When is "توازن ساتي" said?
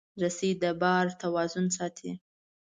1.21-2.11